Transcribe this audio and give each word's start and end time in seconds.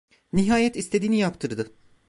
Nihayet 0.33 0.75
istediğini 0.77 1.17
yaptırdı. 1.19 1.71